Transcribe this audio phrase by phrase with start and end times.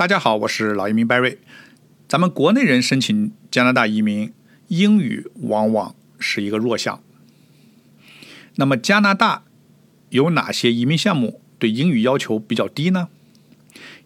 [0.00, 1.36] 大家好，我是老移民 Barry。
[2.08, 4.32] 咱们国内人申请加拿大移民，
[4.68, 7.02] 英语往往是一个弱项。
[8.54, 9.44] 那么加拿大
[10.08, 13.08] 有哪些移民项目对英语要求比较低呢？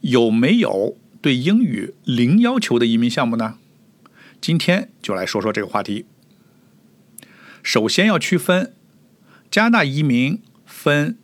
[0.01, 3.59] 有没有对英语零要求的移民项目呢？
[4.41, 6.07] 今天就来说说这个话题。
[7.63, 8.75] 首先要区分
[9.49, 11.17] 加拿大移民分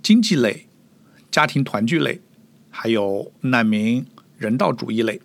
[0.00, 0.68] 经济类、
[1.28, 2.20] 家庭团聚类，
[2.70, 4.06] 还有难民
[4.42, 5.20] 人道主义类。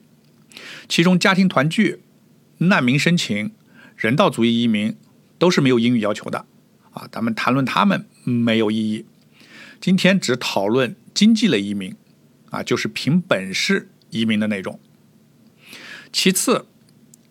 [0.87, 2.01] 其中家庭团聚、
[2.59, 3.51] 难民申请、
[3.95, 4.95] 人道主义移民
[5.39, 6.45] 都是没有英语要求的
[6.91, 9.05] 啊，咱们谈论他们没有意义。
[9.81, 11.95] 今天只讨论经济类移民
[12.51, 14.79] 啊，就是凭本事移民的那种。
[16.11, 16.65] 其次，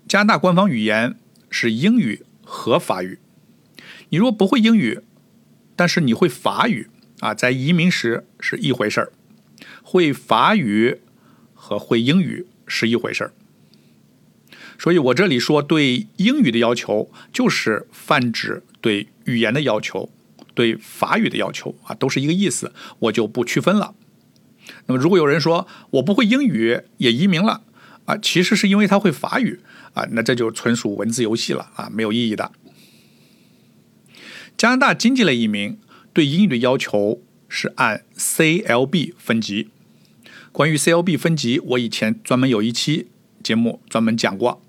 [0.07, 1.19] 加拿大官方语言
[1.51, 3.19] 是英语和法语。
[4.11, 5.01] 你如果不会英语，
[5.75, 6.89] 但是你会法语
[7.21, 9.13] 啊，在移民时是一回事儿。
[9.83, 11.01] 会法语
[11.67, 13.33] 和会英语是一回事儿。
[14.79, 20.09] 所以我这里说对英语的要求，就是泛指对语言的要求，
[20.55, 23.97] 对法语的要求啊，都是一个意思，我就不区分了。
[24.87, 27.65] 那么如果有人说我不会英语也移民了
[28.05, 29.59] 啊，其实是因为他会法语
[29.95, 32.53] 啊，那这就纯属文字游戏了啊，没有意义的。
[34.57, 35.77] 加拿大经济类移民
[36.13, 39.71] 对英语的要求是按 CLB 分级。
[40.57, 43.09] 关于 CLB 分级，我以前专门有一期
[43.43, 44.63] 节目专门讲过。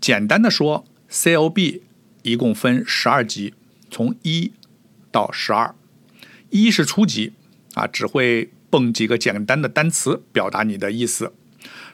[0.00, 1.82] 简单的说，CLB
[2.22, 3.52] 一共分十二级，
[3.90, 4.50] 从一
[5.12, 5.74] 到十二。
[6.48, 7.34] 一是初级，
[7.74, 11.34] 啊，只会蹦几个简单的单词表达你的意思。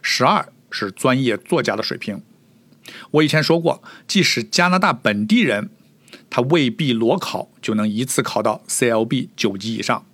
[0.01, 2.23] 十二是专业作家的水平。
[3.11, 5.71] 我以前说过，即使加拿大本地人。
[6.31, 10.07] 他未必裸考就能一次考到 CLB 九级以上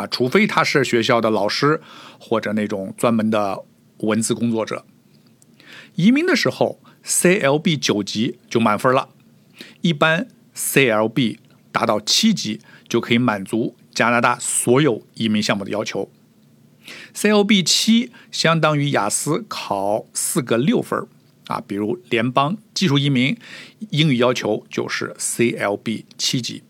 [0.00, 1.80] 啊，除非他是学校的老师
[2.18, 3.64] 或者那种专门的
[3.98, 4.84] 文字工作者。
[5.96, 9.10] 移民的时候，CLB 九级就满分了，
[9.82, 11.38] 一般 CLB
[11.70, 16.10] 达到七级就可以满足加拿大所有移民项目的要求。
[17.14, 21.06] CLB 七相当于雅思考四个六分
[21.46, 23.36] 啊，比如联邦技术移民，
[23.90, 26.62] 英语要求就是 CLB 七级。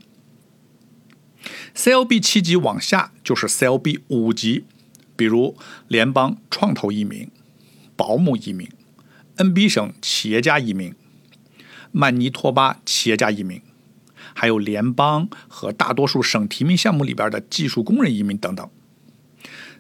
[1.75, 4.65] CLB 七级往下就是 CLB 五级，
[5.17, 5.57] 比如
[5.89, 7.31] 联邦创投移民、
[7.97, 8.69] 保姆移民、
[9.37, 10.95] NB 省企业家移民、
[11.93, 13.63] 曼尼托巴企业家移民，
[14.35, 18.69] 还有联邦和大多数省提名项目里边的技术工人移民等等。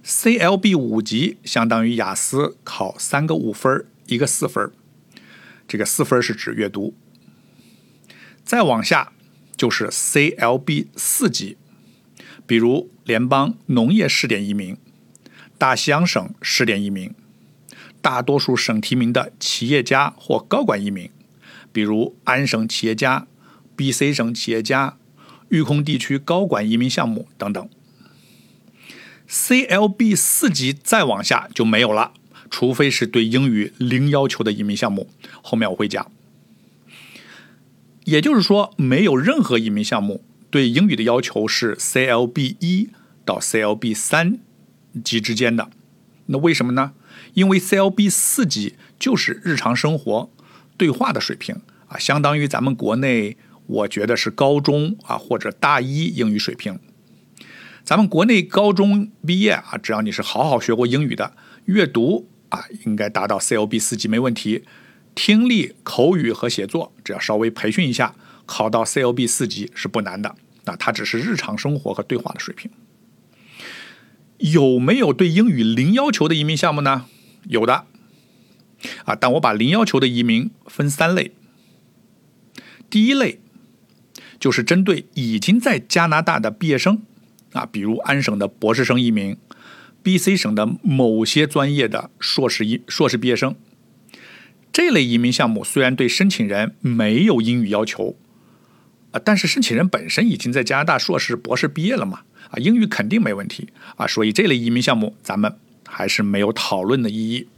[0.02, 4.72] CLB 五级相当于雅思考三个五分一个四分
[5.68, 6.94] 这个四分是指阅读，
[8.42, 9.12] 再往下
[9.56, 11.58] 就是 CLB 四级，
[12.50, 14.76] 比如联邦农业试点移民、
[15.56, 17.14] 大西洋省试点移民、
[18.02, 21.12] 大多数省提名的企业家或高管移民，
[21.70, 23.28] 比如安省企业家、
[23.76, 24.96] BC 省企业家、
[25.50, 27.68] 育空地区高管移民项目等等。
[29.28, 32.14] CLB 四级再往下就没有了。
[32.50, 35.08] 除非是对英语零要求的移民项目，
[35.40, 36.10] 后面我会讲。
[38.02, 42.90] 也就是说，没有任何移民项目对英语的要求是 CLB 一
[43.24, 44.40] 到 CLB 三
[45.04, 45.70] 级之间的。
[46.26, 46.92] 那为什么呢？
[47.34, 50.30] 因为 CLB 四级就是日常生活
[50.76, 56.78] 对话的水平啊，相当于咱们国内我觉得是高中啊或者大一英语水平。
[57.84, 61.34] 咱们国内高中毕业啊，只要你是好好学过英语的，
[61.66, 62.28] 阅读。
[62.50, 64.64] 啊，应该达到 CLB 四级没问题。
[65.14, 68.16] 听力、口语和写作，只要稍微培训一下，
[68.50, 70.34] 考到 CLB 四级是不难的。
[70.64, 72.68] 啊，它只是日常生活和对话的水平。
[74.38, 77.06] 有没有对英语零要求的移民项目呢？
[77.44, 77.86] 有的。
[79.04, 81.30] 啊，但我把零要求的移民分三类。
[82.90, 83.38] 第一类
[84.40, 87.02] 就是针对已经在加拿大的毕业生，
[87.52, 89.36] 啊，比如安省的博士生移民。
[90.02, 93.54] B.C 省的某些专业的硕士一硕士毕业生，
[94.72, 98.16] 这类移民项目虽然对申请人没有英语要求，
[99.12, 102.20] 啊，但是申请人本身已经在加拿大硕士、博士毕业了嘛，
[102.50, 107.48] 啊，英语肯定没问题啊，所以这类移民项目咱们还是没有讨论的意义。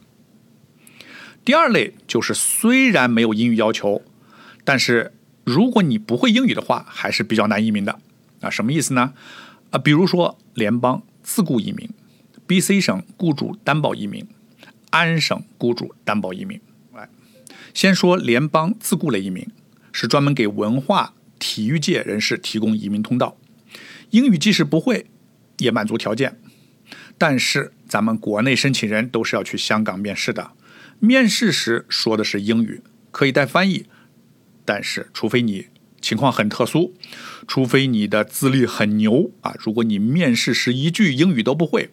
[1.44, 4.02] 第二类就是虽然没有英语要求，
[4.64, 5.12] 但是
[5.44, 7.98] 如果你不会英语的话，还是比较难移民的
[8.40, 9.12] 啊，什么意思呢？
[9.70, 11.88] 啊，比如说联邦自雇移民。
[12.44, 14.26] B.C 省雇主担保移民，
[14.90, 16.60] 安省雇主担保移民。
[16.92, 17.08] 来，
[17.72, 19.46] 先说联邦自雇类移民，
[19.90, 23.36] 是专门给文化体育界人士提供移民通道。
[24.10, 25.06] 英语即使不会，
[25.58, 26.38] 也满足条件。
[27.18, 30.52] 但是咱们国内申请人都是要去香港面试的，
[31.00, 32.80] 面试时说的是英语，
[33.10, 33.86] 可以带翻译，
[34.64, 35.66] 但是除非你
[36.00, 36.94] 情况很特殊，
[37.48, 41.90] 除非你的资历很牛啊，如果你面试时一句英语都不会，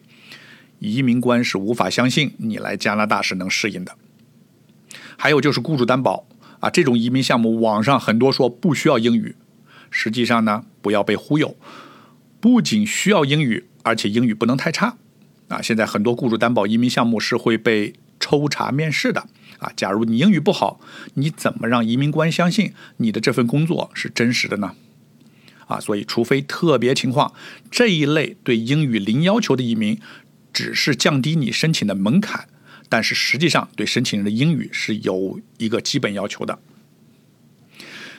[0.78, 3.96] 移民官是无法相信你来加拿大是能适应的。
[5.16, 6.26] 还有就是雇主担保
[6.60, 9.34] 啊，这种移民项目网上很多说不需要英语，
[9.90, 11.56] 实际上呢，不要被忽悠，
[12.38, 14.96] 不仅需要英语，而且英语不能太差。
[15.48, 19.26] 啊，现在很多雇主担保移民项目是会被抽查面试的
[19.58, 19.72] 啊。
[19.74, 20.80] 假如你英语不好，
[21.14, 24.74] 你怎么让移民官相信你的这份工作是真实的呢？
[25.66, 27.32] 啊，所以除非特别情况，
[27.70, 29.98] 这一类对英语零要求的移民，
[30.52, 32.48] 只是降低你申请的门槛，
[32.90, 36.58] 但是实际上对申请人的英语是有一个基本要求的。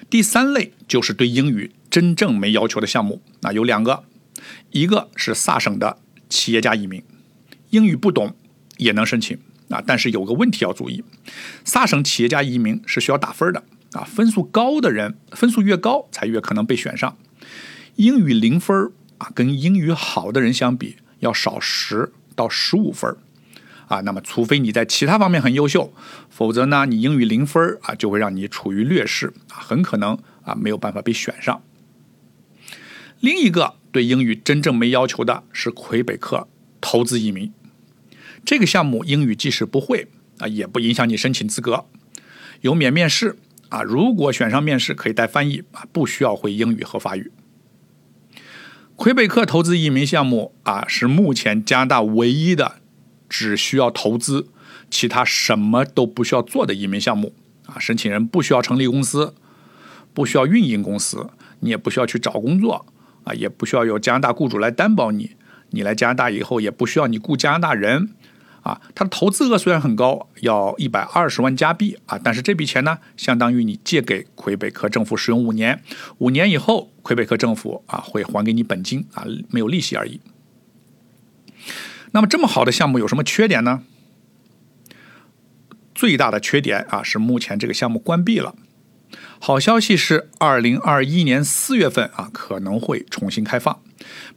[0.10, 4.04] 第三类就是对英语真正没要求的项目，那有两个，
[4.72, 7.04] 一个是萨省的企业家移民。
[7.70, 8.36] 英语不懂
[8.78, 9.38] 也能申请
[9.70, 11.04] 啊，但是有个问题要注意，
[11.64, 13.64] 萨省企业家移民是需要打分的
[13.94, 17.18] 啊，分数高的人分数越高才越可能被选上。
[17.96, 23.16] 英语零分啊，跟英语好的人相比要少十到十五分
[23.92, 24.02] 啊。
[24.02, 25.94] 那么，除非你在其他方面很优秀，
[26.30, 31.62] 否则呢，你英语零分啊，就会让你处于劣势啊，很可能啊没有办法被选上。
[33.20, 36.48] 另一个对英语真正没要求的是魁北克
[36.80, 37.54] 投资移民。
[38.44, 40.08] 这个项目英语即使不会
[40.40, 41.86] 啊，也不影响你申请资格，
[42.62, 43.38] 有免面试
[43.70, 43.84] 啊。
[43.84, 47.32] 如果选上面试，可以带翻译啊，不需要会英语和法语。
[48.96, 52.81] 魁北克投资移民项目啊，是目前加拿大唯一的
[53.32, 54.50] 只需要投资，
[54.90, 57.34] 其他什么都不需要做的移民项目
[57.66, 57.80] 啊。
[57.80, 59.34] 申请人不需要成立公司，
[60.14, 61.30] 不需要运营公司，
[61.62, 62.86] 你也不需要去找工作
[63.24, 65.32] 啊，也不需要有加拿大雇主来担保你。
[65.70, 68.10] 你来加拿大以后，也不需要你雇加拿大人。
[68.64, 75.82] 啊，它的投资额虽然很高，要一百二十万加币啊，但是这笔钱呢，相当于你借给魁北克政府使用五年，
[76.20, 80.20] 五年以后，魁北克政府啊会还给你本金啊，没有利息而已。
[82.12, 83.84] 那么这么好的项目有什么缺点呢？
[85.94, 88.56] 最大的缺点啊是目前这个项目关闭了。
[89.40, 93.82] 好消息是，二零二一年四月份啊可能会重新开放，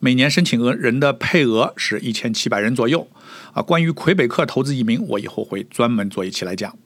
[0.00, 3.08] 每年申请额人的配额是一千七百人左右。
[3.52, 6.76] 啊，关于魁北克投资移民，我以后会专门做一期来讲。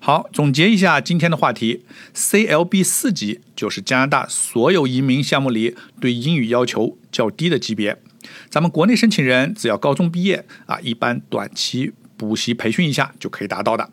[0.00, 8.00] 好，总结一下今天的话题：CLB 四级就是加拿大所有移民项目里对英语要求较低的级别。
[8.48, 13.90] 咱们国内申请人只要高中毕业啊，一般短期补习培训一下就可以达到的。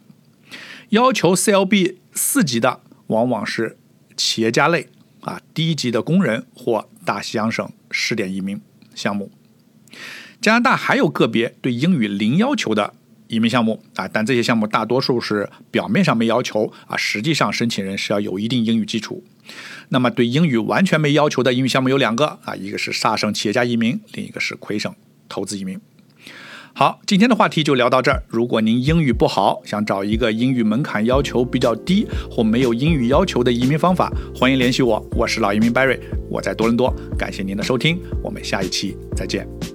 [0.89, 3.77] 要求 CLB 四级的，往往是
[4.15, 4.89] 企业家类
[5.21, 8.62] 啊，低级的工人或大西洋省试点移民
[8.95, 9.31] 项目。
[10.39, 12.94] 加拿大还有个别对英语零要求的
[13.27, 19.24] 移民项目啊，但这些项目大多数是表面上没要求啊，实际上申请人是要有一定英语基础。
[19.89, 24.94] 那么对英语完全没要求的英语项目有两个啊，一个是萨省企业家移民，另一个是魁省
[25.29, 25.79] 投资移民。
[26.74, 28.21] 好，今天的话题就聊到这儿。
[28.27, 36.00] 如果您英语不好，想找一个英语门槛要求比较低或没有英语要求的移民方法，欢迎联系我，我是老移民 Barry，
[36.30, 36.94] 我在多伦多。
[37.18, 39.67] 感谢您的收听，我们下一期再见。